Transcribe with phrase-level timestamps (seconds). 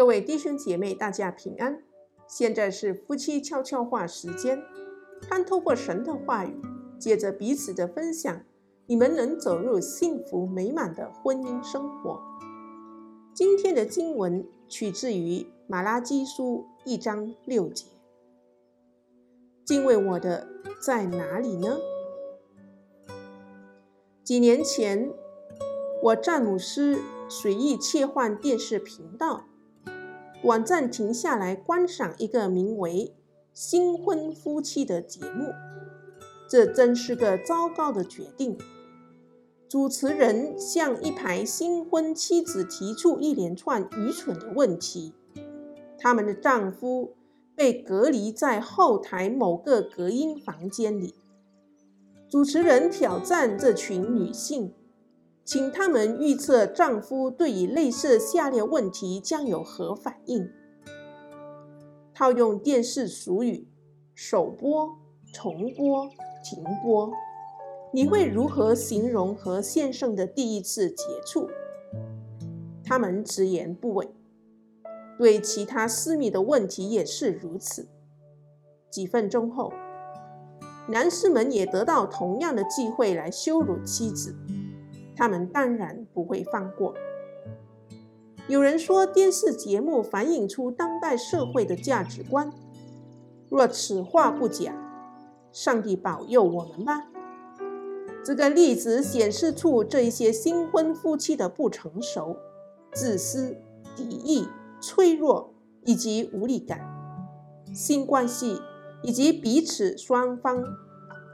[0.00, 1.82] 各位弟兄姐妹，大家平安。
[2.26, 4.62] 现在是夫妻悄悄话时间，
[5.28, 6.58] 盼透过神的话语，
[6.98, 8.42] 借着彼此的分享，
[8.86, 12.18] 你们能走入幸福美满的婚姻生活。
[13.34, 17.84] 今天的经文取自于马拉基书一章六节。
[19.66, 20.48] 敬畏我的
[20.80, 21.76] 在哪里呢？
[24.24, 25.12] 几年前，
[26.04, 26.98] 我詹姆斯
[27.28, 29.44] 随意切换电视频道。
[30.42, 33.14] 短暂停下来观赏一个名为
[33.52, 35.52] 《新婚夫妻》的节目，
[36.48, 38.58] 这真是个糟糕的决定。
[39.68, 45.12] 主持人向一排新婚妻子提出一连串愚蠢的问题，
[45.98, 47.14] 他们的丈夫
[47.54, 51.14] 被隔离在后台某个隔音房间里。
[52.28, 54.72] 主持人挑战这群女性。
[55.50, 60.48] 请他们预测丈夫对于类似下列问题将有何反应。
[62.14, 63.66] 套用电视俗语：
[64.14, 64.88] 首播、
[65.34, 66.08] 重播、
[66.44, 67.10] 停播，
[67.92, 71.50] 你会如何形容和先生的第一次接触？
[72.84, 74.08] 他们直言不讳。
[75.18, 77.88] 对其他私密的问题也是如此。
[78.88, 79.72] 几分钟后，
[80.86, 84.36] 男士们也得到同样的机会来羞辱妻子。
[85.20, 86.94] 他们当然不会放过。
[88.48, 92.50] 有人说，电视节目反映出当代社会的价值观。
[93.50, 94.72] 若此话不假，
[95.52, 97.04] 上帝保佑我们吧。
[98.24, 102.34] 这个例子显示出这一些新婚夫妻的不成熟、
[102.94, 103.58] 自私、
[103.94, 104.48] 敌意、
[104.80, 105.52] 脆弱
[105.84, 106.80] 以及无力感。
[107.74, 108.62] 新关系
[109.02, 110.64] 以及彼此双方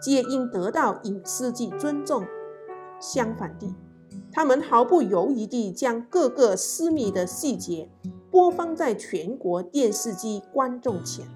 [0.00, 2.24] 皆应得到隐私及尊重。
[3.00, 3.74] 相反地，
[4.32, 7.88] 他们毫不犹豫地将各个私密的细节
[8.30, 11.26] 播放在全国电视机观众前。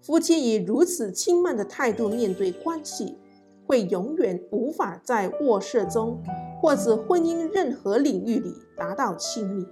[0.00, 3.18] 夫妻以如此轻慢的态度面对关系，
[3.66, 6.22] 会永远无法在卧室中
[6.62, 9.66] 或者婚姻任何领域里达到亲密。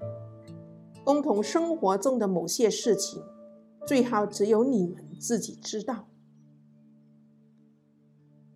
[1.04, 3.22] 共同生活中的某些事情，
[3.86, 6.06] 最好只有你们自己知道。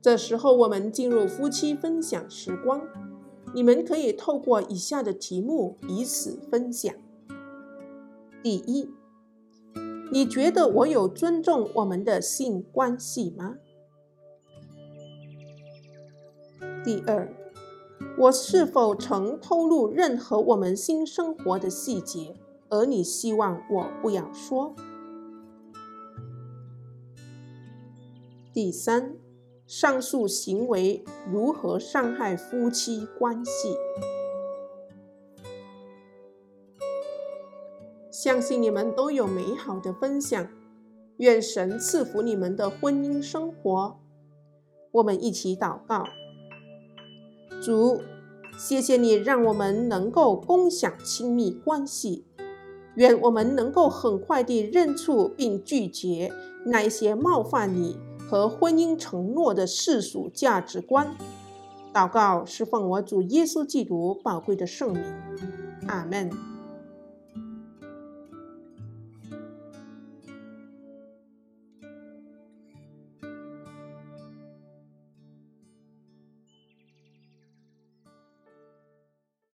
[0.03, 2.81] 这时候，我们进入夫妻分享时光。
[3.53, 6.95] 你们可以透过以下的题目以此分享：
[8.43, 8.89] 第一，
[10.13, 13.57] 你觉得我有尊重我们的性关系吗？
[16.85, 17.35] 第二，
[18.17, 22.37] 我是否曾透露任何我们新生活的细节，
[22.69, 24.75] 而你希望我不要说？
[28.55, 29.17] 第三。
[29.71, 33.77] 上述行为如何伤害夫妻关系？
[38.11, 40.49] 相信你们都有美好的分享，
[41.19, 44.01] 愿神赐福你们的婚姻生活。
[44.91, 46.05] 我们一起祷告：
[47.63, 48.01] 主，
[48.59, 52.27] 谢谢你让我们能够共享亲密关系，
[52.97, 56.33] 愿我们能够很快地认出并拒绝
[56.67, 58.01] 那些冒犯你。
[58.31, 61.17] 和婚姻承诺的世俗价值观，
[61.93, 65.03] 祷告是奉我主耶稣基督宝贵的圣名，
[65.89, 66.31] 阿门。